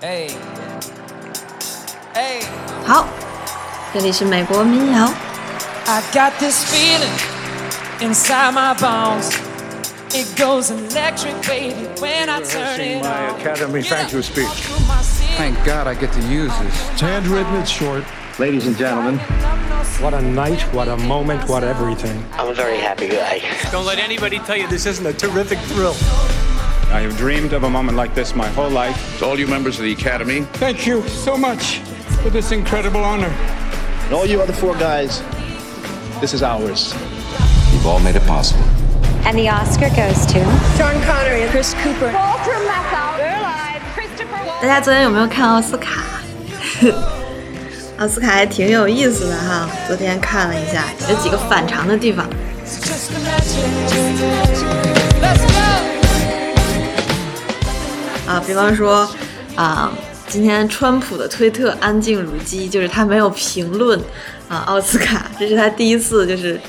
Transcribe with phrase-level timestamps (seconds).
[0.00, 0.30] Hey,
[2.14, 2.42] hey.
[2.86, 3.06] 好，
[3.94, 5.10] 这里是美国民谣。
[5.86, 7.12] I got this feeling
[8.00, 9.30] inside my bones.
[10.14, 13.40] It goes electric, baby, when I turn Rehearsing it my on.
[13.40, 14.68] Academy thank you speech.
[15.38, 16.90] Thank God I get to use this.
[16.92, 18.04] It's handwritten, it's short.
[18.38, 19.18] Ladies and gentlemen,
[20.00, 22.24] What a night, what a moment, what everything.
[22.32, 23.40] I'm a very happy guy.
[23.70, 25.94] Don't let anybody tell you this isn't a terrific thrill.
[26.92, 29.18] I have dreamed of a moment like this my whole life.
[29.18, 31.78] To all you members of the Academy, Thank you so much
[32.22, 33.32] for this incredible honor.
[34.04, 35.22] And all you other four guys,
[36.20, 36.94] this is ours.
[37.72, 38.64] You've all made it possible.
[39.24, 40.40] And the Oscar goes to
[40.76, 42.12] Sean Connery and Chris Cooper.
[42.12, 43.16] Walter Matthau.
[43.16, 43.80] They're alive.
[43.94, 46.02] Christopher 大家昨天有没有看奥斯卡？
[47.98, 52.26] 奥斯卡还挺有意思的哈，昨天看了一下，有几个反常的地方。
[52.64, 53.70] Just imagine.
[55.20, 55.45] Let's go.
[58.27, 59.09] 啊，比方说，
[59.55, 59.89] 啊，
[60.27, 63.97] 今天川普的推特安静如鸡，就是他没有评论
[64.49, 66.59] 啊奥斯卡，这是他第一次就是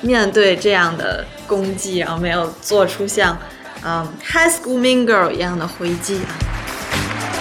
[0.00, 3.38] 面对这样的攻击，然后没有做出像
[3.84, 6.34] 嗯 High School Mean Girl 一样的回击啊。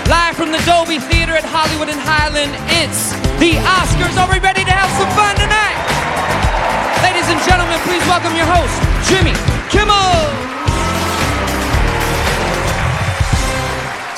[0.05, 4.15] Live from the Dolby Theater at Hollywood and Highland, it's the Oscars.
[4.19, 5.77] Are we ready to have some fun tonight?
[7.01, 8.75] Ladies and gentlemen, please welcome your host,
[9.09, 9.33] Jimmy
[9.69, 10.52] Kimmel.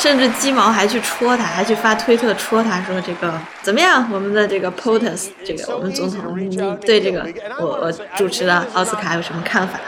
[0.06, 4.08] 甚至鸡毛还去戳他，还去发推特戳他说这个怎么样？
[4.14, 7.26] 我们的这个 POTUS，这个我们总统，你对这个
[7.60, 9.80] 我我主持的奥斯卡有什么看法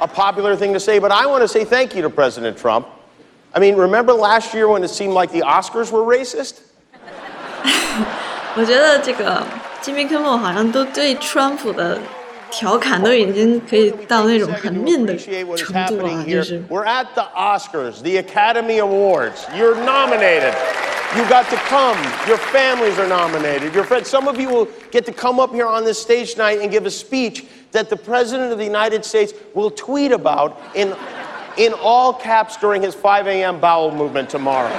[0.00, 2.86] ？A popular thing to say, but I want to say thank you to President Trump.
[3.52, 6.54] I mean, remember last year when it seemed like the Oscars were racist?
[8.56, 9.40] 我觉得这个
[9.80, 12.00] 吉米·科莫好像都对川普的
[12.53, 16.43] 调侃都已经可以到那种很 mean 的 Appreciate what is 程度了， happening 就 here.
[16.43, 19.45] 是 We're at the Oscars, the Academy Awards.
[19.55, 20.53] You're nominated.
[21.15, 21.97] You got to come.
[22.27, 23.73] Your families are nominated.
[23.73, 24.09] Your friends.
[24.09, 26.85] Some of you will get to come up here on this stage tonight and give
[26.85, 30.95] a speech that the President of the United States will tweet about in,
[31.57, 33.59] in all caps during his 5 a.m.
[33.59, 34.69] bowel movement tomorrow.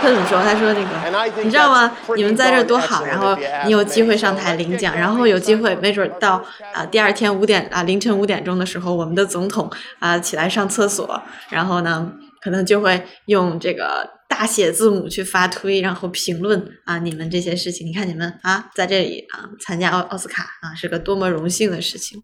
[0.00, 0.42] 他怎么说？
[0.42, 17.86] 他说那个，你知道吗你们在这多好，然后你有机会上台领奖，然后有机会没准到啊第二天五点啊凌晨五点钟的时候，我们的总统啊起来上厕所，然后呢可能就会用这个大写字母去发推，然后评论啊你们这些事情。
[17.86, 22.22] 你看你们啊在这里啊参加奥奥斯卡啊是个多么荣幸的事情。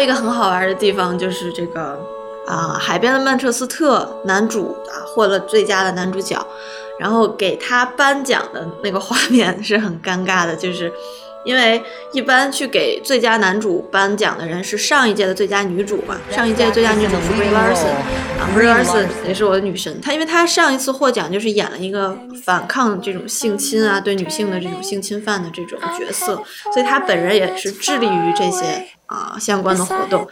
[0.00, 1.98] 一个很好玩的地方就是这个
[2.46, 6.36] 啊、海边的曼彻斯特男主啊获了最佳的男主角，
[6.98, 10.92] 然后给他颁奖的那个画面是很尴尬的，就是
[11.44, 17.94] 因为一般去给最佳男主颁奖的人是上一届的最佳女主嘛，上一届的最佳女主是 Brie Larson
[18.38, 26.42] 啊，Brie Larson 也是我的女神，她因为她上一次获奖就是演了一个反抗这种性侵啊，对女性的这种性侵犯的这种角色，
[26.72, 30.28] 所以她本人也是致力于这些啊相关的活动。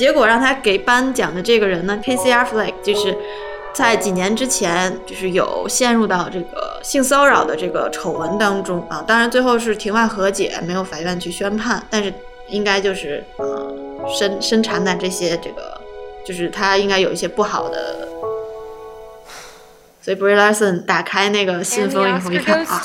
[0.00, 3.14] 结果让他给颁奖的这个人呢，Casey Affleck，就是
[3.74, 9.04] 在几年之前，就是有陷入到这个性骚扰的这个丑闻当中啊。
[9.06, 12.10] 当然最后是庭外和解，没有法院去宣判，但是
[12.48, 13.76] 应该就是呃
[14.18, 15.78] 深深缠在这些这个，
[16.24, 18.08] 就是他应该有一些不好的。
[20.00, 22.82] 所以 Brie Larson 打开那个信封以后一看啊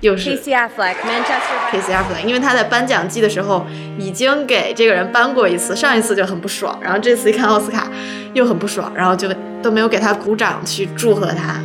[0.00, 1.70] 又是 Casey Affleck, Manchester.
[1.70, 3.66] Casey Affleck，因为他在颁奖季的时候
[3.98, 7.88] 已经给这个人颁过一次，上一次就很不爽，然后这次一看奥斯卡
[8.32, 9.28] 又很不爽，然后就
[9.62, 11.60] 都没有给他鼓掌去祝贺他。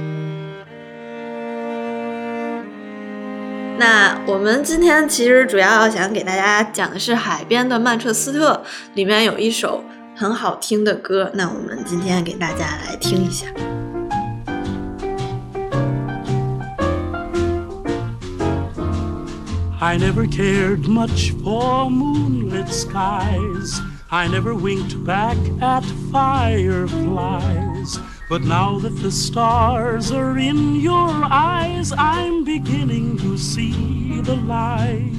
[3.77, 8.63] 那我们今天其实主要想给大家讲的是《海边的曼彻斯特》
[8.95, 9.83] 里面有一首
[10.15, 13.47] 很好听的歌，那我们今天给大家来听一下。
[19.85, 23.79] I never cared much for moonlit skies.
[24.09, 27.99] I never winked back at fireflies.
[28.27, 35.11] But now that the stars are in your eyes, I'm beginning to see the light.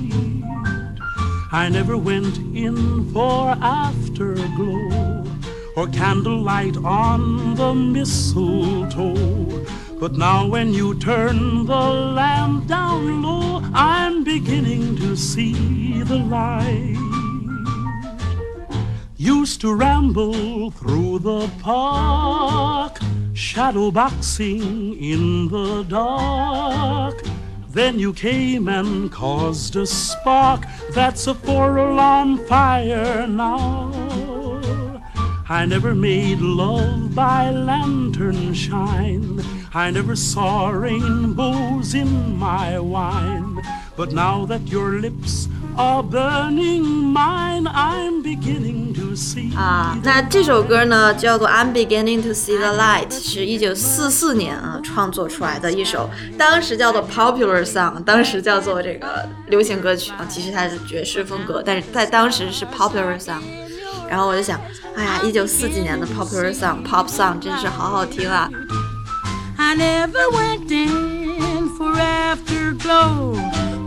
[1.52, 5.24] I never went in for afterglow
[5.76, 9.64] or candlelight on the mistletoe.
[9.98, 16.96] But now when you turn the lamp down low, I'm beginning to see the light.
[19.16, 22.98] Used to ramble through the park,
[23.32, 27.22] shadow boxing in the dark.
[27.70, 33.92] Then you came and caused a spark that's a four alarm fire now.
[35.48, 39.55] I never made love by lantern shine.
[39.76, 43.60] I never saw rainbows in my wine.
[43.94, 49.54] But now that your lips are burning mine, I'm beginning to see.
[49.54, 56.08] 啊，那这首歌呢叫做《I'm Beginning to See the Light》，是一九四四年啊创作出来的一首，
[56.38, 63.42] 当时叫做 popular song，当时叫做这个流行歌曲啊，其实它是爵士风格，但是在当时是 popular song。
[64.08, 64.58] 然后我就想，
[64.94, 68.48] 哎呀，一九四几年的 popular song pop song 真是好好听啊！
[69.65, 73.37] I never went in for afterglow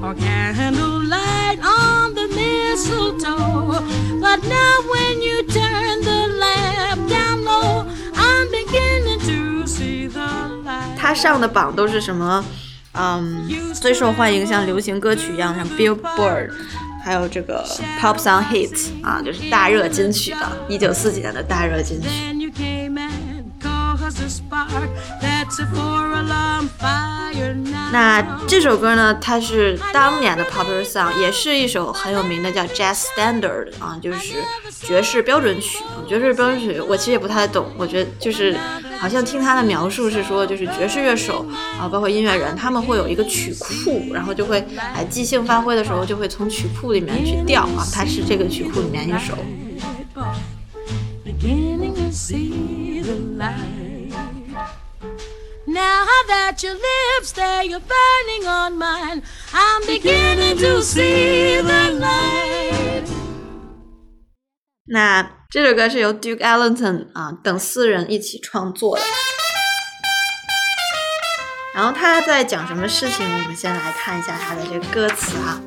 [0.03, 3.83] or candlelight on the mistletoe.
[4.21, 10.27] But now when you turn the lamp down low, I'm beginning to see the
[10.65, 10.97] light.
[10.97, 12.45] 它上的榜都是什么？
[12.93, 16.51] 嗯，最受欢迎像流行歌曲一样，像 Billboard，
[17.05, 17.67] 还有这个
[18.01, 22.09] Pop Song Hits 啊，就是大热金曲的，一九四几年的大热金曲。
[27.92, 34.36] 那这首歌呢，它是当年的 popular song，也是一首很有名的叫 jazz standard 啊，就是
[34.82, 35.80] 爵士标准曲。
[36.08, 38.56] 爵士标准曲我其实也不太懂，我觉得就是
[39.00, 41.46] 好像听他的描述是说，就是爵士乐手
[41.80, 49.36] 啊，包括音乐人，他们会有一个曲库，然后就会哎即兴发挥的时候就会从曲库里面去调啊，它是这个曲库里面一首。
[51.26, 53.79] beginning to see the light.
[55.72, 59.22] Now that your lips there, you're burning on mine.
[59.54, 63.06] I'm beginning to see the light.
[64.86, 69.04] 那这首歌是由 Duke Ellington 啊等四人一起创作的。
[71.76, 73.24] 然后他在讲什么事情？
[73.24, 75.62] 我们先来看一下他的这个歌词啊。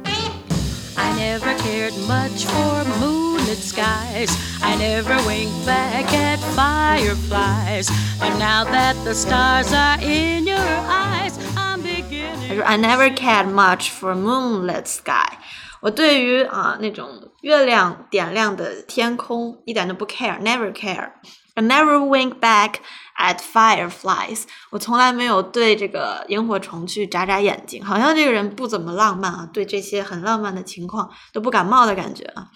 [0.97, 4.31] I never cared much for moonlit skies.
[4.62, 7.90] I never winked back at fireflies.
[8.20, 12.56] But now that the stars are in your eyes, I'm 他 beginning.
[12.56, 15.38] 说 I never cared much for moonlit sky。
[15.80, 22.76] 我对于啊那种月亮点亮的天空一点都不 care，never care。I never wink back
[23.18, 24.44] at fireflies。
[24.72, 32.48] 我从来没有对这个萤火虫去眨眨眼睛，好像这个人不怎么浪漫啊，对这些很浪漫的情况都不感冒的感觉啊。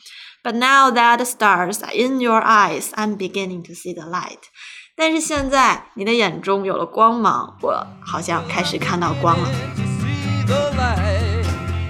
[0.45, 4.39] But now that the stars are in your eyes, I'm beginning to see the light。
[4.97, 9.47] 但是现在你的眼中有了光芒，我好像开始看到光了。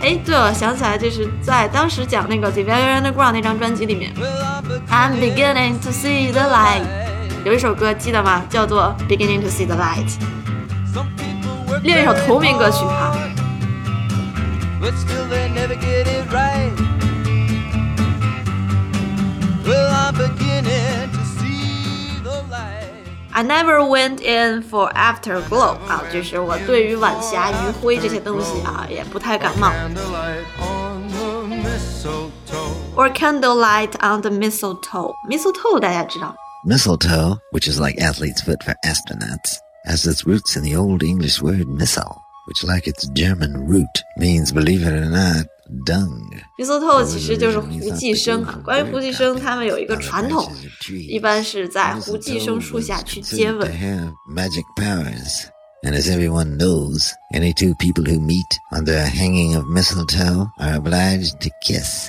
[0.02, 4.14] 哎，对了，想起来就是在当时讲那个《The Velvet Underground》那张专辑里面，
[4.90, 6.84] I'm beginning to see the light，
[7.46, 8.44] 有一首歌记得吗？
[8.50, 10.18] 叫做《Beginning to See the Light》，
[11.84, 13.16] 另一首同名歌曲哈。
[23.34, 29.70] I never went in for afterglow 啊，就是我对于晚霞、余晖这些东西啊也不太感冒。
[29.70, 32.76] Candlelight on the mistletoe.
[32.96, 35.14] Or candlelight on the mistletoe.
[35.30, 36.36] Mistletoe 大家知道
[36.68, 41.42] Mistletoe, which is like athlete's foot for astronauts, has its roots in the Old English
[41.42, 45.48] word missile, which, like its German root, means, believe it or not,
[45.85, 46.09] dung.
[46.59, 48.59] mistletoe 其实就是胡寄生啊。
[48.65, 50.51] 关于胡寄生，他们有一个传统，
[51.09, 53.71] 一般是在胡寄生树下去接吻。
[54.29, 55.47] magic powers.
[55.85, 60.81] And as everyone knows, any two people who meet under a hanging of mistletoe are
[60.81, 62.09] obliged to kiss.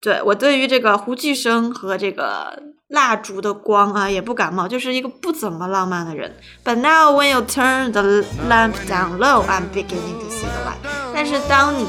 [0.00, 6.36] 对我对于这个胡寄生和这个蜡烛的光啊也不感冒，就是一个不怎么浪漫的人。
[6.64, 10.78] But now when you turn the lamp down low, I'm beginning to see the light。
[11.12, 11.86] 但是当你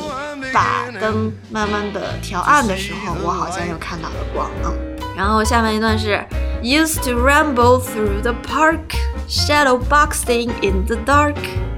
[0.55, 4.71] 把灯慢慢的调暗的时候，我好像又看到了光啊。
[5.13, 6.23] 然后下面一段是
[6.63, 8.95] Used to ramble through the park,
[9.27, 11.35] shadow boxing in the dark.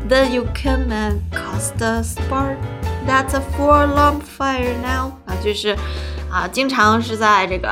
[0.08, 2.58] Then you come and cause the spark.
[3.08, 5.14] That's a four-alarm fire now.
[5.26, 5.76] 啊，就是
[6.32, 7.70] 啊，经常是在这个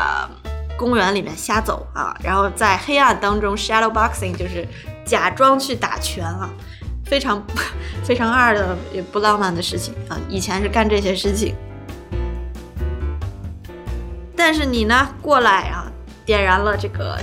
[0.75, 4.67] 公园里面瞎走啊，然后在黑暗当中 shadow boxing 就是
[5.05, 6.50] 假装去打拳啊，
[7.05, 7.41] 非常
[8.03, 10.17] 非常二的也不浪漫的事情啊。
[10.29, 11.55] 以前是干这些事情，
[14.35, 15.91] 但是你呢过来啊，
[16.25, 17.17] 点燃了这个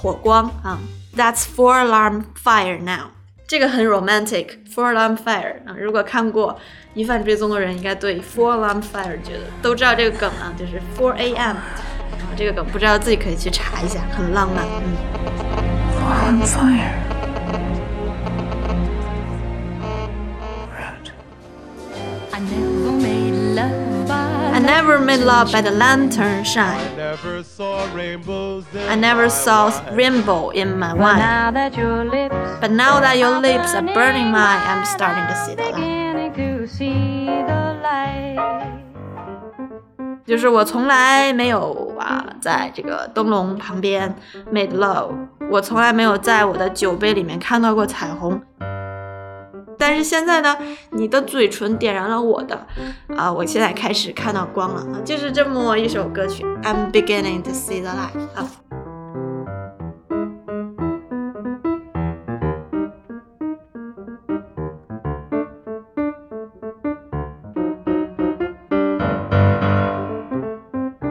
[0.00, 0.78] 火光啊。
[1.16, 3.10] That's four alarm fire now。
[3.48, 5.74] 这个很 romantic，four alarm fire 啊。
[5.78, 6.52] 如果看过
[6.92, 11.56] 《疑犯追踪》的人，应该对 four alarm fire 觉得都知道这个梗啊，就是 four a.m.
[11.56, 11.62] 啊，
[12.36, 14.66] 这个梗不知道自己可以去查一下，很浪漫。
[16.28, 17.15] 嗯。
[24.65, 26.95] never made love by the lantern shine.
[26.97, 31.19] Never saw rainbows in I never saw rainbow in my wine.
[31.19, 35.35] now that your lips But now that your lips are burning mine, I'm starting to
[35.45, 35.75] see the light.
[35.75, 38.37] beginning to see the light.
[40.25, 44.15] 就是我从来没有啊，在这个灯笼旁边
[44.53, 45.09] made love，
[45.49, 48.39] 我从来没有在我的酒杯里面看到过彩虹。
[49.88, 50.58] 但是现在呢，
[50.90, 52.66] 你的嘴唇点燃了我的，
[53.16, 58.50] 啊，我现在开始看到光了啊，就是这么一首歌曲，I'm beginning to see the light 啊。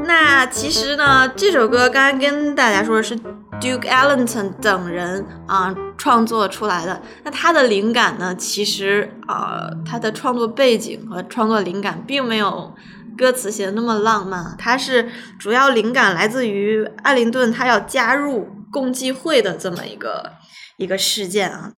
[0.03, 3.17] 那其实呢，这首歌刚刚跟大家说的是
[3.61, 7.01] Duke Ellington 等人啊创作出来的。
[7.23, 12.75] 那他的灵感呢，其实啊，他的创作背景和创作灵感并没有
[13.17, 15.09] 歌词写的那么浪漫，他是
[15.39, 20.33] 主要灵感来自于艾灵顿他要加入共济会的这么一个
[20.77, 21.71] 一个事件啊。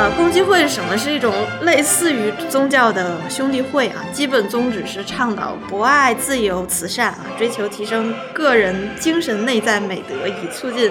[0.00, 0.96] 呃，共济会是什么？
[0.96, 1.30] 是一种
[1.60, 10.90] 类似于宗教的兄弟会啊，基本宗旨是倡导博爱、自由、慈善啊，追求提升个人精神内在美德，以促进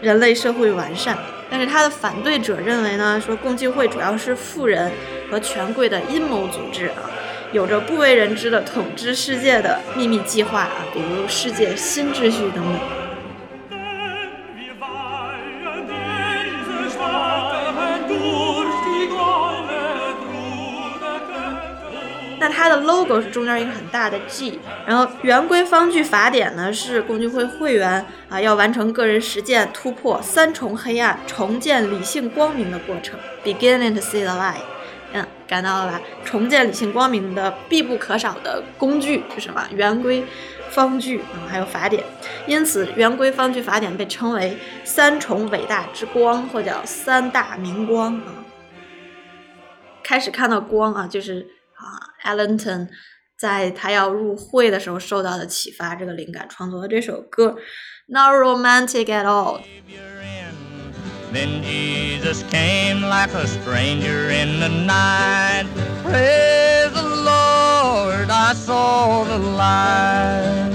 [0.00, 1.18] 人类社会完善。
[1.50, 4.90] 但是他的反对者认为呢，说共济会主要是富人
[5.30, 7.04] 和权贵的阴谋组织啊，
[7.52, 12.80] 有着不为人知的统治世界的秘密计划啊，比如世界新秩序等等。
[22.46, 34.62] 那它的 logo 是中间一个很大的 G，然后圆规方句法典呢是共济会会员啊要完成个人实践突破三重黑暗，重建理性光明的过程，beginning to see the light。
[35.12, 36.00] 嗯，感到了吧？
[36.24, 39.66] 重建理性光明的必不可少的工具是什么？
[39.74, 40.24] 圆规
[40.70, 42.04] 方句啊，还有法典。
[42.46, 48.46] 因此，圆规方句法典被称为三重伟大之光，或叫三大明光啊。
[50.04, 52.88] 开始看到光啊，就是啊，Ellington
[53.38, 57.56] 在他要入会的时候受到的启发，这个灵感创作的这首歌
[58.06, 59.60] ，Not romantic at all。
[61.32, 65.66] Then Jesus came like a stranger in the night.
[66.02, 70.72] Praise the Lord, I saw the light.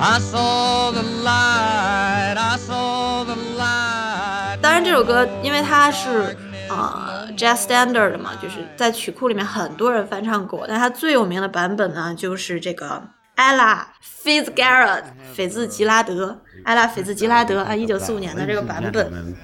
[0.00, 4.58] I saw the light, I saw the light.
[4.60, 6.36] 当然，这首歌因为它是
[6.68, 13.02] 呃 jazz standard 的嘛，就是在曲库里面很多人翻唱过，但它最有名的版本呢，就是这个
[13.36, 13.80] Ella
[14.24, 15.02] Fitzgerald
[15.34, 19.34] 斐兹吉拉德，Ella 斐兹吉拉德啊，一九四五年的这个版本。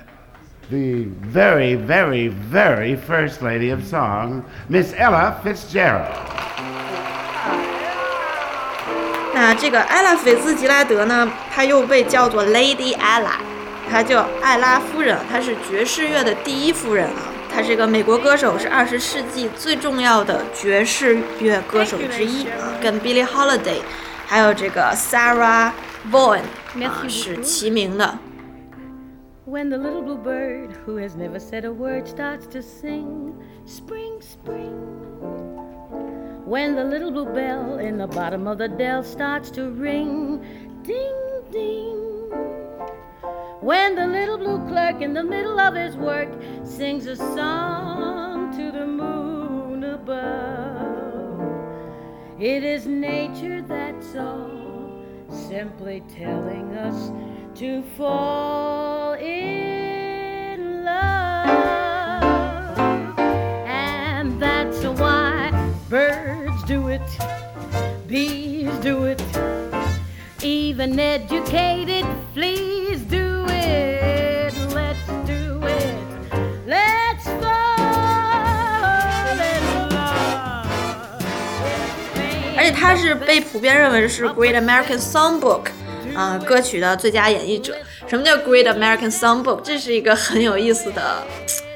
[0.71, 6.07] The very, very, very first lady of song, Miss Ella Fitzgerald.
[9.35, 13.33] 那这个艾拉斐兹吉拉德呢，她又被叫做 Lady Ella，
[13.91, 17.33] 她叫艾拉夫人，她是爵士乐的第一夫人啊。
[17.53, 23.81] 她是一个美国歌手，是二十世纪最重要的爵士乐歌手之一啊，跟 Billie Holiday
[24.27, 25.73] 还有这个 Sarah
[26.11, 26.43] Vaughan
[26.85, 28.19] 啊是齐名的。
[29.45, 33.33] When the little blue bird who has never said a word starts to sing,
[33.67, 34.75] Spring, spring.
[36.45, 40.41] When the little blue bell in the bottom of the dell starts to ring,
[40.83, 42.00] ding, ding.
[43.61, 46.31] When the little blue clerk in the middle of his work
[46.65, 51.43] sings a song to the moon above,
[52.41, 57.13] it is nature that's all, simply telling us
[57.59, 61.59] to fall in love.
[63.69, 65.51] And that's why
[65.91, 67.03] birds do it,
[68.07, 69.23] bees do it,
[70.43, 72.90] even educated fleas
[82.71, 85.67] 他是被普遍认为是 Great American Songbook
[86.15, 87.77] 啊歌曲的最佳演绎者。
[88.07, 89.61] 什么叫 Great American Songbook？
[89.63, 91.23] 这是一个很有意思的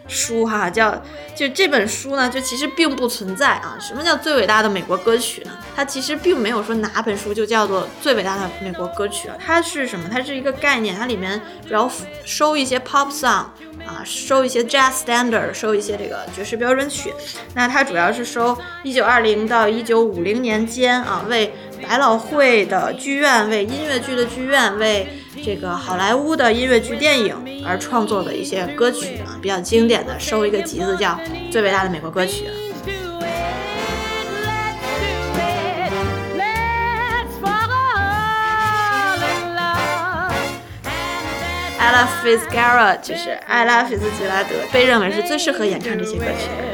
[0.08, 1.02] 书哈，叫
[1.34, 3.76] 就这本书呢，就其实并不存在啊。
[3.80, 5.50] 什么叫最伟大的美国歌曲呢？
[5.74, 9.34] 它其实并没有说哪本书就叫做最伟大的美国歌曲啊。
[9.38, 10.08] 它是什么？
[10.10, 11.90] 它是一个概念，它里面主要
[12.24, 13.46] 收一些 pop song。
[13.86, 17.12] 啊，收一些 jazz standard，收一些这个爵士标准曲。
[17.54, 21.52] 那它主要是收一九二零到一九五零年间啊，为
[21.86, 25.06] 百老汇的剧院、为音乐剧的剧院、为
[25.44, 31.10] 这个好莱坞的音乐剧电影而创作的一些歌曲啊，比较经典的，收一个集子叫
[31.52, 32.46] 《最伟大的美国歌曲》。
[41.84, 46.64] Ella Fitzgerald 就是艾拉·菲兹杰拉德，被认为是最适合演唱这些歌曲的。